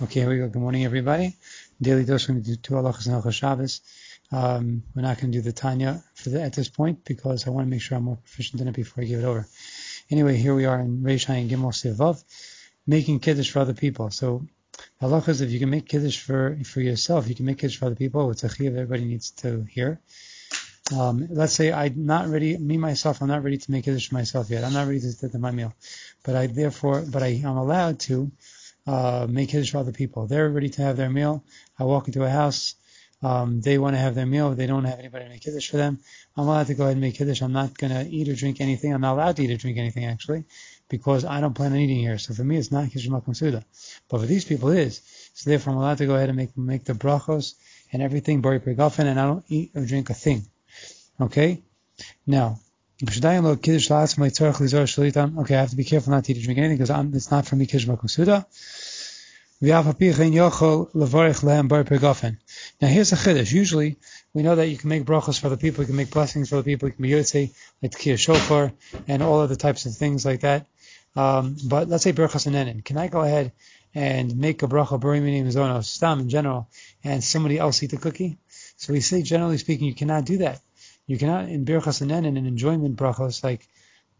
Okay, 0.00 0.20
here 0.20 0.28
we 0.28 0.38
go. 0.38 0.48
Good 0.48 0.62
morning, 0.62 0.84
everybody. 0.84 1.34
Daily 1.82 2.04
dose. 2.04 2.28
We're 2.28 2.34
going 2.34 2.44
to 2.44 2.50
do 2.50 2.56
two 2.56 2.74
halachas 2.74 3.08
and 3.08 3.20
halachas 3.20 3.32
Shabbos. 3.32 3.80
Um, 4.30 4.84
we're 4.94 5.02
not 5.02 5.20
going 5.20 5.32
to 5.32 5.38
do 5.38 5.42
the 5.42 5.50
Tanya 5.50 6.04
for 6.14 6.30
the, 6.30 6.40
at 6.40 6.52
this 6.52 6.68
point 6.68 7.04
because 7.04 7.48
I 7.48 7.50
want 7.50 7.66
to 7.66 7.70
make 7.70 7.80
sure 7.80 7.98
I'm 7.98 8.04
more 8.04 8.14
proficient 8.14 8.62
in 8.62 8.68
it 8.68 8.76
before 8.76 9.02
I 9.02 9.08
give 9.08 9.18
it 9.18 9.24
over. 9.24 9.48
Anyway, 10.08 10.36
here 10.36 10.54
we 10.54 10.66
are 10.66 10.78
in 10.78 11.02
Reish 11.02 11.28
and 11.28 11.50
Gimel 11.50 11.72
Sivav, 11.72 12.22
making 12.86 13.18
kiddush 13.18 13.50
for 13.50 13.58
other 13.58 13.74
people. 13.74 14.10
So 14.10 14.46
halachas, 15.02 15.40
if 15.40 15.50
you 15.50 15.58
can 15.58 15.70
make 15.70 15.88
kiddush 15.88 16.20
for 16.20 16.56
for 16.64 16.80
yourself, 16.80 17.28
you 17.28 17.34
can 17.34 17.46
make 17.46 17.58
kiddush 17.58 17.78
for 17.78 17.86
other 17.86 17.96
people. 17.96 18.30
It's 18.30 18.44
a 18.44 18.48
chiyuv 18.48 18.74
everybody 18.74 19.04
needs 19.04 19.32
to 19.42 19.64
hear. 19.64 20.00
Um, 20.96 21.26
let's 21.28 21.54
say 21.54 21.72
I'm 21.72 22.06
not 22.06 22.28
ready, 22.28 22.56
me 22.56 22.76
myself, 22.76 23.20
I'm 23.20 23.26
not 23.26 23.42
ready 23.42 23.58
to 23.58 23.70
make 23.72 23.86
kiddush 23.86 24.10
for 24.10 24.14
myself 24.14 24.48
yet. 24.48 24.62
I'm 24.62 24.74
not 24.74 24.86
ready 24.86 25.00
to 25.00 25.10
sit 25.10 25.34
at 25.34 25.40
my 25.40 25.50
meal, 25.50 25.74
but 26.22 26.36
I 26.36 26.46
therefore, 26.46 27.02
but 27.02 27.24
I, 27.24 27.42
I'm 27.44 27.56
allowed 27.56 27.98
to 28.06 28.30
uh, 28.88 29.26
make 29.28 29.50
kiddush 29.50 29.70
for 29.72 29.78
other 29.78 29.92
people. 29.92 30.26
They're 30.26 30.48
ready 30.48 30.70
to 30.70 30.82
have 30.82 30.96
their 30.96 31.10
meal. 31.10 31.44
I 31.78 31.84
walk 31.84 32.08
into 32.08 32.24
a 32.24 32.30
house. 32.30 32.74
Um, 33.22 33.60
they 33.60 33.76
want 33.76 33.96
to 33.96 34.00
have 34.00 34.14
their 34.14 34.26
meal. 34.26 34.54
They 34.54 34.66
don't 34.66 34.84
have 34.84 34.98
anybody 34.98 35.24
to 35.24 35.30
make 35.30 35.42
kiddush 35.42 35.68
for 35.70 35.76
them. 35.76 35.98
I'm 36.36 36.46
allowed 36.46 36.68
to 36.68 36.74
go 36.74 36.84
ahead 36.84 36.92
and 36.92 37.02
make 37.02 37.16
kiddush. 37.16 37.42
I'm 37.42 37.52
not 37.52 37.76
going 37.76 37.92
to 37.92 38.08
eat 38.08 38.28
or 38.28 38.34
drink 38.34 38.60
anything. 38.60 38.94
I'm 38.94 39.02
not 39.02 39.14
allowed 39.14 39.36
to 39.36 39.42
eat 39.42 39.50
or 39.50 39.56
drink 39.56 39.76
anything 39.76 40.06
actually, 40.06 40.44
because 40.88 41.26
I 41.26 41.40
don't 41.42 41.52
plan 41.52 41.72
on 41.72 41.78
eating 41.78 41.98
here. 41.98 42.16
So 42.16 42.32
for 42.32 42.44
me, 42.44 42.56
it's 42.56 42.72
not 42.72 42.90
kiddush 42.90 43.08
makom 43.08 43.36
suda. 43.36 43.62
But 44.08 44.20
for 44.20 44.26
these 44.26 44.46
people, 44.46 44.70
it 44.70 44.78
is. 44.78 45.02
So 45.34 45.50
therefore, 45.50 45.74
I'm 45.74 45.80
allowed 45.80 45.98
to 45.98 46.06
go 46.06 46.14
ahead 46.14 46.30
and 46.30 46.38
make 46.38 46.56
make 46.56 46.84
the 46.84 46.94
brachos 46.94 47.54
and 47.92 48.02
everything 48.02 48.40
bari 48.40 48.60
pregafen, 48.60 49.04
and 49.06 49.20
I 49.20 49.26
don't 49.26 49.44
eat 49.48 49.72
or 49.74 49.84
drink 49.84 50.08
a 50.08 50.14
thing. 50.14 50.46
Okay. 51.20 51.62
Now, 52.26 52.58
Okay, 53.00 53.14
I 53.20 53.34
have 55.60 55.70
to 55.70 55.76
be 55.76 55.84
careful 55.84 56.10
not 56.10 56.24
to 56.24 56.32
eat 56.32 56.38
or 56.38 56.42
drink 56.42 56.58
anything 56.58 56.78
because 56.78 57.14
it's 57.14 57.30
not 57.30 57.46
for 57.46 57.54
me 57.54 57.66
kiddush 57.66 57.86
makom 57.86 58.10
suda. 58.10 58.44
Now 59.60 59.82
here's 59.82 59.98
a 63.12 63.16
chiddush. 63.16 63.52
Usually, 63.52 63.96
we 64.32 64.42
know 64.44 64.54
that 64.54 64.68
you 64.68 64.76
can 64.76 64.88
make 64.88 65.04
brachos 65.04 65.40
for 65.40 65.48
the 65.48 65.56
people, 65.56 65.82
you 65.82 65.88
can 65.88 65.96
make 65.96 66.12
blessings 66.12 66.50
for 66.50 66.56
the 66.56 66.62
people, 66.62 66.88
you 66.88 66.94
can 66.94 67.02
be 67.02 67.10
yotze, 67.10 67.52
like 67.82 67.98
Kia 67.98 68.16
Shofar, 68.16 68.72
and 69.08 69.20
all 69.20 69.40
other 69.40 69.56
types 69.56 69.84
of 69.86 69.96
things 69.96 70.24
like 70.24 70.42
that. 70.42 70.66
Um, 71.16 71.56
but 71.66 71.88
let's 71.88 72.04
say 72.04 72.12
brachos 72.12 72.46
and 72.46 72.54
enin. 72.54 72.84
Can 72.84 72.98
I 72.98 73.08
go 73.08 73.20
ahead 73.22 73.50
and 73.96 74.36
make 74.36 74.62
a 74.62 74.68
bracha 74.68 75.00
bari 75.00 75.18
minim 75.18 75.48
zonos 75.48 75.86
stam 75.86 76.20
in 76.20 76.28
general, 76.28 76.68
and 77.02 77.24
somebody 77.24 77.58
else 77.58 77.82
eat 77.82 77.90
the 77.90 77.96
cookie? 77.96 78.38
So 78.76 78.92
we 78.92 79.00
say, 79.00 79.22
generally 79.22 79.58
speaking, 79.58 79.88
you 79.88 79.94
cannot 79.94 80.24
do 80.24 80.38
that. 80.38 80.60
You 81.08 81.18
cannot 81.18 81.48
in 81.48 81.64
birchas 81.64 82.00
and 82.00 82.12
enin 82.12 82.38
and 82.38 82.46
enjoyment 82.46 82.96
brachos 82.96 83.42
like 83.42 83.66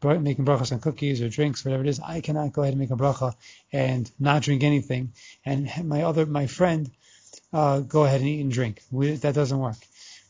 making 0.02 0.44
brachas 0.44 0.72
on 0.72 0.80
cookies 0.80 1.20
or 1.22 1.28
drinks, 1.28 1.64
whatever 1.64 1.82
it 1.82 1.88
is, 1.88 2.00
I 2.00 2.20
cannot 2.20 2.52
go 2.52 2.62
ahead 2.62 2.74
and 2.74 2.80
make 2.80 2.90
a 2.90 2.96
bracha 2.96 3.34
and 3.72 4.10
not 4.18 4.42
drink 4.42 4.62
anything, 4.62 5.12
and 5.44 5.70
my 5.84 6.02
other 6.02 6.26
my 6.26 6.46
friend 6.46 6.90
uh, 7.52 7.80
go 7.80 8.04
ahead 8.04 8.20
and 8.20 8.28
eat 8.28 8.40
and 8.40 8.52
drink. 8.52 8.82
We, 8.90 9.12
that 9.12 9.34
doesn't 9.34 9.58
work. 9.58 9.76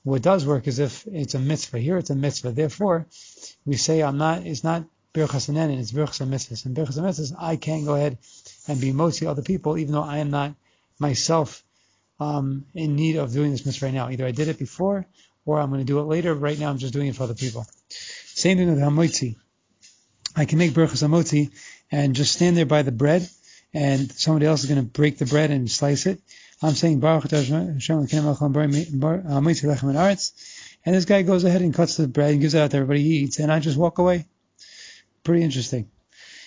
What 0.04 0.22
does 0.22 0.46
work 0.46 0.66
is 0.68 0.78
if 0.78 1.06
it's 1.06 1.34
a 1.34 1.38
mitzvah. 1.38 1.78
Here 1.78 1.98
it's 1.98 2.10
a 2.10 2.14
mitzvah. 2.14 2.52
Therefore, 2.52 3.06
we 3.66 3.76
say 3.76 4.02
I'm 4.02 4.18
not. 4.18 4.46
It's 4.46 4.64
not 4.64 4.84
birchas 5.12 5.48
and 5.48 5.72
it's 5.72 5.92
birchas 5.92 6.26
mitzvahs. 6.26 6.64
And 6.64 6.76
birchas 6.76 6.98
mitzvahs, 6.98 7.34
I 7.38 7.56
can 7.56 7.84
go 7.84 7.94
ahead 7.94 8.18
and 8.68 8.80
be 8.80 8.92
motzi 8.92 9.26
other 9.26 9.42
people, 9.42 9.76
even 9.76 9.92
though 9.92 10.02
I 10.02 10.18
am 10.18 10.30
not 10.30 10.54
myself 10.98 11.62
um, 12.20 12.64
in 12.74 12.96
need 12.96 13.16
of 13.16 13.32
doing 13.32 13.50
this 13.50 13.66
mitzvah 13.66 13.86
right 13.86 13.94
now. 13.94 14.08
Either 14.08 14.26
I 14.26 14.32
did 14.32 14.48
it 14.48 14.58
before, 14.58 15.06
or 15.44 15.60
I'm 15.60 15.70
going 15.70 15.80
to 15.80 15.84
do 15.84 15.98
it 15.98 16.04
later. 16.04 16.34
Right 16.34 16.58
now, 16.58 16.70
I'm 16.70 16.78
just 16.78 16.92
doing 16.92 17.08
it 17.08 17.16
for 17.16 17.24
other 17.24 17.34
people. 17.34 17.66
Same 17.88 18.58
thing 18.58 18.68
with 18.68 18.78
hamotzi. 18.78 19.36
I 20.38 20.44
can 20.44 20.58
make 20.58 20.70
berachas 20.70 21.02
amoti 21.02 21.50
and 21.90 22.14
just 22.14 22.32
stand 22.32 22.56
there 22.56 22.64
by 22.64 22.82
the 22.82 22.92
bread, 22.92 23.28
and 23.74 24.12
somebody 24.12 24.46
else 24.46 24.62
is 24.62 24.70
going 24.70 24.80
to 24.80 24.86
break 24.86 25.18
the 25.18 25.26
bread 25.26 25.50
and 25.50 25.68
slice 25.68 26.06
it. 26.06 26.20
I'm 26.62 26.74
saying 26.74 27.00
Baruch 27.00 27.32
and 30.86 30.94
this 30.94 31.04
guy 31.06 31.22
goes 31.22 31.42
ahead 31.42 31.62
and 31.62 31.74
cuts 31.74 31.96
the 31.96 32.06
bread 32.06 32.30
and 32.30 32.40
gives 32.40 32.54
it 32.54 32.60
out 32.60 32.70
to 32.70 32.76
everybody 32.76 33.02
he 33.02 33.16
eats, 33.18 33.40
and 33.40 33.50
I 33.50 33.58
just 33.58 33.76
walk 33.76 33.98
away. 33.98 34.26
Pretty 35.24 35.42
interesting. 35.42 35.90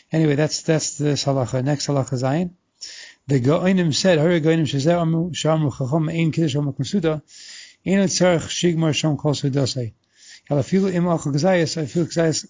Anyway, 0.09 0.35
that's 0.35 0.61
that's 0.61 0.97
the 0.97 1.15
halacha. 1.15 1.61
Next 1.61 1.87
halacha 1.87 2.13
zayin. 2.13 2.51
The 3.27 3.41
Geonim 3.41 3.93
said, 3.93 4.19
"Hare 4.19 4.39
Geonim 4.39 5.01
amu 5.01 5.31
shamru 5.31 5.77
chacham 5.77 6.07
ein 6.07 6.31
kiddush 6.31 6.55
amu 6.55 6.71
konsuda, 6.71 7.21
ein 7.85 7.99
tzarich 8.07 8.47
shigmar 8.47 8.95
sham 8.95 9.17
kol 9.17 9.33
sudasei. 9.33 9.91
Alafilu 10.49 10.93
im 10.93 11.03
alchol 11.03 11.33
gazayas, 11.33 11.75
afilu 11.75 12.05
gazayas 12.05 12.47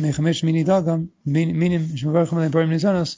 מחמש 0.00 0.44
מיני 0.44 0.64
דגam, 0.64 1.00
מינים 1.26 1.96
שמברכים 1.96 2.38
עליהם 2.38 2.52
ברים 2.52 2.72
נזונוס, 2.72 3.16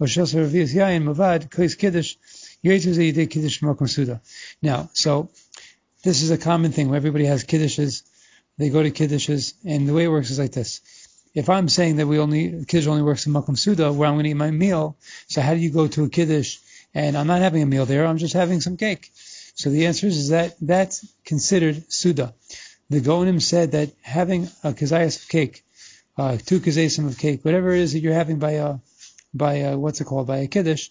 או 0.00 0.08
שעשר 0.08 0.42
רביעס 0.42 0.74
יין, 0.74 1.08
מavad, 1.08 1.54
כויס 1.54 1.74
קידש, 1.74 2.18
יועצו 2.64 2.92
זה 2.92 3.02
ידי 3.02 3.26
קידש 3.26 3.62
מוקם 3.62 3.86
סודה. 3.86 4.14
Now, 4.64 4.88
so, 4.94 5.28
this 6.02 6.22
is 6.22 6.30
a 6.30 6.38
common 6.38 6.72
thing 6.72 6.88
where 6.88 6.96
everybody 6.96 7.26
has 7.26 7.44
kiddushes, 7.44 8.02
they 8.58 8.68
go 8.70 8.82
to 8.82 8.90
kiddushes, 8.90 9.54
and 9.64 9.88
the 9.88 9.94
way 9.94 10.04
it 10.04 10.08
works 10.08 10.30
is 10.30 10.38
like 10.38 10.52
this. 10.52 10.80
If 11.34 11.48
I'm 11.48 11.68
saying 11.68 11.96
that 11.96 12.06
we 12.06 12.18
only, 12.18 12.64
kiddush 12.64 12.86
only 12.86 13.02
works 13.02 13.26
in 13.26 13.32
Makom 13.32 13.58
Suda, 13.58 13.92
where 13.92 14.08
I'm 14.08 14.14
going 14.14 14.24
to 14.24 14.30
eat 14.30 14.34
my 14.34 14.52
meal, 14.52 14.96
so 15.26 15.40
how 15.40 15.54
do 15.54 15.60
you 15.60 15.70
go 15.70 15.88
to 15.88 16.04
a 16.04 16.08
kiddush, 16.08 16.58
and 16.94 17.16
I'm 17.16 17.26
not 17.26 17.42
having 17.42 17.62
a 17.62 17.66
meal 17.66 17.86
there, 17.86 18.06
I'm 18.06 18.18
just 18.18 18.34
having 18.34 18.60
some 18.60 18.76
cake. 18.76 19.10
So 19.56 19.70
the 19.70 19.86
answer 19.86 20.06
is 20.06 20.28
that 20.30 20.56
that's 20.60 21.06
considered 21.24 21.76
Suda 21.92 22.34
the 22.89 23.01
Geonim 23.01 23.41
said 23.41 23.73
that 23.73 23.91
having 24.01 24.45
a 24.63 24.73
kazayas 24.73 25.21
of 25.21 25.29
cake, 25.29 25.63
uh, 26.17 26.37
two 26.37 26.59
kazayasim 26.59 27.07
of 27.07 27.17
cake, 27.17 27.45
whatever 27.45 27.71
it 27.71 27.79
is 27.79 27.93
that 27.93 27.99
you're 27.99 28.13
having 28.13 28.39
by 28.39 28.51
a, 28.51 28.77
by 29.33 29.55
a, 29.55 29.77
what's 29.77 30.01
it 30.01 30.05
called, 30.05 30.27
by 30.27 30.37
a 30.37 30.47
kiddush, 30.47 30.89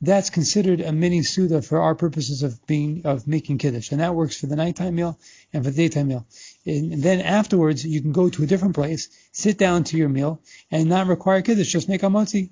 that's 0.00 0.30
considered 0.30 0.80
a 0.80 0.92
mini 0.92 1.22
suda 1.22 1.60
for 1.60 1.80
our 1.82 1.94
purposes 1.94 2.42
of 2.42 2.66
being, 2.66 3.02
of 3.04 3.26
making 3.26 3.58
kiddush. 3.58 3.90
And 3.90 4.00
that 4.00 4.14
works 4.14 4.40
for 4.40 4.46
the 4.46 4.56
nighttime 4.56 4.94
meal 4.94 5.18
and 5.52 5.62
for 5.62 5.70
the 5.70 5.76
daytime 5.76 6.08
meal. 6.08 6.24
And 6.64 7.02
then 7.02 7.20
afterwards, 7.20 7.84
you 7.84 8.00
can 8.00 8.12
go 8.12 8.30
to 8.30 8.42
a 8.42 8.46
different 8.46 8.74
place, 8.74 9.08
sit 9.32 9.58
down 9.58 9.84
to 9.84 9.96
your 9.98 10.08
meal, 10.08 10.40
and 10.70 10.88
not 10.88 11.08
require 11.08 11.42
kiddush, 11.42 11.70
just 11.70 11.88
make 11.88 12.02
a 12.02 12.06
motzi. 12.06 12.50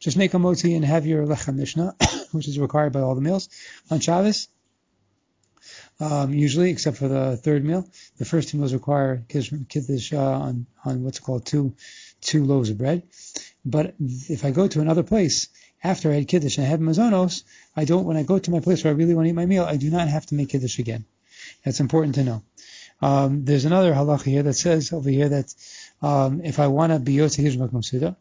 Just 0.00 0.18
make 0.18 0.34
a 0.34 0.36
motzi 0.36 0.76
and 0.76 0.84
have 0.84 1.06
your 1.06 1.24
lechem 1.26 1.54
mishnah, 1.54 1.94
which 2.32 2.46
is 2.46 2.58
required 2.58 2.92
by 2.92 3.00
all 3.00 3.14
the 3.14 3.22
meals 3.22 3.48
on 3.90 4.00
Shabbos 4.00 4.48
um, 6.02 6.34
usually, 6.34 6.70
except 6.70 6.96
for 6.96 7.06
the 7.06 7.36
third 7.36 7.64
meal. 7.64 7.86
The 8.18 8.24
first 8.24 8.48
two 8.48 8.58
meals 8.58 8.74
require 8.74 9.24
kiddush 9.28 10.12
uh, 10.12 10.18
on, 10.18 10.66
on 10.84 11.04
what's 11.04 11.20
called 11.20 11.46
two 11.46 11.74
two 12.20 12.44
loaves 12.44 12.70
of 12.70 12.78
bread. 12.78 13.02
But 13.64 13.94
if 14.00 14.44
I 14.44 14.50
go 14.50 14.66
to 14.66 14.80
another 14.80 15.04
place 15.04 15.48
after 15.82 16.10
I 16.10 16.14
had 16.14 16.28
kiddush 16.28 16.58
and 16.58 16.66
I 16.66 16.70
have 16.70 16.80
mazonos, 16.80 17.44
I 17.76 17.84
don't. 17.84 18.04
When 18.04 18.16
I 18.16 18.24
go 18.24 18.38
to 18.38 18.50
my 18.50 18.58
place 18.58 18.82
where 18.82 18.92
I 18.92 18.96
really 18.96 19.14
want 19.14 19.26
to 19.26 19.30
eat 19.30 19.34
my 19.42 19.46
meal, 19.46 19.64
I 19.64 19.76
do 19.76 19.90
not 19.90 20.08
have 20.08 20.26
to 20.26 20.34
make 20.34 20.48
kiddush 20.48 20.80
again. 20.80 21.04
That's 21.64 21.80
important 21.80 22.16
to 22.16 22.24
know. 22.24 22.42
Um, 23.00 23.44
there's 23.44 23.64
another 23.64 23.92
halacha 23.92 24.24
here 24.24 24.42
that 24.42 24.54
says 24.54 24.92
over 24.92 25.10
here 25.10 25.28
that 25.28 25.54
um, 26.02 26.40
if 26.44 26.58
I 26.58 26.66
want 26.66 26.92
to 26.92 26.98
be 26.98 27.14
yotze 27.14 27.42
hijmak 27.44 27.84
suda, 27.84 28.16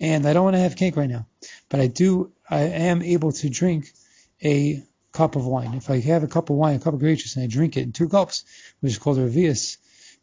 and 0.00 0.26
I 0.26 0.32
don't 0.32 0.44
want 0.44 0.56
to 0.56 0.60
have 0.60 0.76
cake 0.76 0.96
right 0.96 1.08
now, 1.08 1.26
but 1.68 1.80
I 1.80 1.86
do, 1.86 2.32
I 2.48 2.62
am 2.62 3.02
able 3.02 3.32
to 3.32 3.50
drink 3.50 3.92
a 4.42 4.82
cup 5.16 5.36
of 5.36 5.46
wine. 5.46 5.74
If 5.74 5.88
I 5.90 6.00
have 6.00 6.24
a 6.24 6.28
cup 6.28 6.50
of 6.50 6.56
wine, 6.56 6.76
a 6.76 6.78
cup 6.78 6.94
of 6.94 7.00
grape 7.00 7.18
juice, 7.18 7.36
and 7.36 7.44
I 7.44 7.46
drink 7.46 7.76
it 7.76 7.82
in 7.82 7.92
two 7.92 8.08
gulps, 8.08 8.44
which 8.80 8.92
is 8.92 8.98
called 8.98 9.18
revius, 9.18 9.78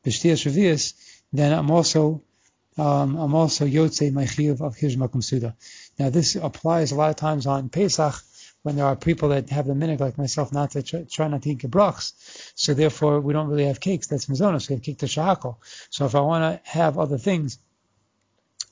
b'shtias 0.05 0.45
revius, 0.45 0.93
then 1.31 1.51
I'm 1.51 1.71
also 1.71 2.21
um, 2.77 3.17
I'm 3.17 3.35
also 3.35 3.65
yotze 3.65 4.11
my 4.11 4.25
chiyuv 4.25 4.61
of 4.61 4.77
kiddush 4.77 5.25
suda. 5.25 5.55
Now 5.99 6.09
this 6.09 6.35
applies 6.35 6.91
a 6.91 6.95
lot 6.95 7.09
of 7.09 7.15
times 7.15 7.45
on 7.45 7.69
Pesach 7.69 8.15
when 8.63 8.75
there 8.77 8.85
are 8.85 8.95
people 8.95 9.29
that 9.29 9.49
have 9.49 9.67
the 9.67 9.75
minute 9.75 9.99
like 9.99 10.17
myself 10.17 10.51
not 10.51 10.71
to 10.71 10.81
try, 10.81 11.05
try 11.09 11.27
not 11.27 11.43
to 11.43 11.49
eat 11.51 11.59
gebrochts. 11.59 12.13
So 12.55 12.73
therefore 12.73 13.19
we 13.19 13.33
don't 13.33 13.49
really 13.49 13.65
have 13.65 13.79
cakes. 13.79 14.07
That's 14.07 14.27
mizonos. 14.27 14.69
We 14.69 14.75
have 14.75 14.83
cake 14.83 14.99
to 14.99 15.05
shahakol. 15.05 15.57
So 15.89 16.05
if 16.05 16.15
I 16.15 16.21
want 16.21 16.63
to 16.63 16.69
have 16.69 16.97
other 16.97 17.17
things, 17.17 17.59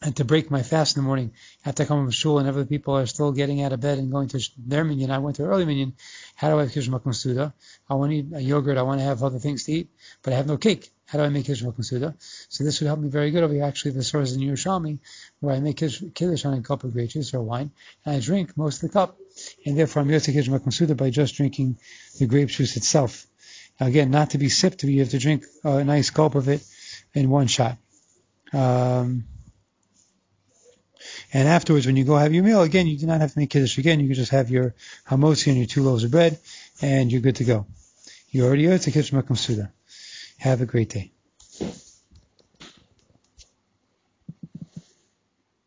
and 0.01 0.15
to 0.15 0.25
break 0.25 0.49
my 0.49 0.63
fast 0.63 0.97
in 0.97 1.03
the 1.03 1.07
morning 1.07 1.31
after 1.65 1.83
I 1.83 1.85
come 1.85 2.03
from 2.03 2.11
shul 2.11 2.39
and 2.39 2.49
other 2.49 2.65
people 2.65 2.97
are 2.97 3.05
still 3.05 3.31
getting 3.31 3.61
out 3.61 3.71
of 3.71 3.81
bed 3.81 3.99
and 3.99 4.11
going 4.11 4.29
to 4.29 4.41
their 4.57 4.83
minyan. 4.83 5.11
I 5.11 5.19
went 5.19 5.35
to 5.35 5.43
early 5.43 5.65
minyan. 5.65 5.93
How 6.35 6.49
do 6.49 6.57
I 6.57 6.61
have 6.61 6.71
kishma 6.71 7.15
suda? 7.15 7.53
I 7.89 7.93
want 7.93 8.11
to 8.11 8.17
eat 8.17 8.27
a 8.33 8.41
yogurt. 8.41 8.77
I 8.77 8.81
want 8.81 8.99
to 8.99 9.05
have 9.05 9.21
other 9.21 9.37
things 9.37 9.65
to 9.65 9.73
eat, 9.73 9.89
but 10.23 10.33
I 10.33 10.37
have 10.37 10.47
no 10.47 10.57
cake. 10.57 10.91
How 11.05 11.19
do 11.19 11.25
I 11.25 11.29
make 11.29 11.45
kishma 11.45 11.85
suda? 11.85 12.15
So 12.49 12.63
this 12.63 12.79
would 12.79 12.87
help 12.87 12.99
me 12.99 13.09
very 13.09 13.29
good 13.29 13.43
over 13.43 13.53
here. 13.53 13.63
Actually, 13.63 13.91
the 13.91 14.03
source 14.03 14.33
in 14.33 14.41
Yerushalmi 14.41 14.99
where 15.39 15.55
I 15.55 15.59
make 15.59 15.77
kiddush 15.77 16.45
on 16.45 16.53
a 16.55 16.61
cup 16.61 16.83
of 16.83 16.93
grape 16.93 17.11
juice 17.11 17.33
or 17.33 17.41
wine, 17.41 17.71
and 18.03 18.15
I 18.15 18.19
drink 18.19 18.57
most 18.57 18.81
of 18.81 18.89
the 18.89 18.93
cup, 18.93 19.17
and 19.65 19.77
therefore 19.77 20.01
I'm 20.01 20.07
to 20.07 20.31
kishma 20.31 20.73
suda 20.73 20.95
by 20.95 21.11
just 21.11 21.35
drinking 21.35 21.77
the 22.17 22.25
grape 22.25 22.49
juice 22.49 22.75
itself. 22.75 23.27
Now, 23.79 23.85
again, 23.87 24.09
not 24.09 24.31
to 24.31 24.39
be 24.39 24.49
sipped, 24.49 24.81
but 24.81 24.89
you 24.89 24.99
have 25.01 25.09
to 25.09 25.19
drink 25.19 25.45
a 25.63 25.83
nice 25.83 26.09
gulp 26.09 26.35
of 26.35 26.47
it 26.49 26.63
in 27.13 27.29
one 27.29 27.47
shot. 27.47 27.77
Um, 28.53 29.25
and 31.33 31.47
afterwards, 31.47 31.85
when 31.85 31.95
you 31.95 32.03
go 32.03 32.15
have 32.15 32.33
your 32.33 32.43
meal, 32.43 32.61
again, 32.61 32.87
you 32.87 32.97
do 32.97 33.05
not 33.05 33.21
have 33.21 33.33
to 33.33 33.39
make 33.39 33.49
kiddush 33.49 33.77
again. 33.77 33.99
You 33.99 34.07
can 34.07 34.15
just 34.15 34.31
have 34.31 34.49
your 34.49 34.75
hamotzi 35.07 35.47
and 35.47 35.57
your 35.57 35.67
two 35.67 35.83
loaves 35.83 36.03
of 36.03 36.11
bread, 36.11 36.39
and 36.81 37.11
you're 37.11 37.21
good 37.21 37.37
to 37.37 37.45
go. 37.45 37.65
You 38.29 38.45
already 38.45 38.67
are. 38.67 38.73
It's 38.73 38.87
a 38.87 38.91
kiddush 38.91 39.11
makom 39.11 39.37
suda. 39.37 39.71
Have 40.37 40.61
a 40.61 40.65
great 40.65 40.89
day. 40.89 41.11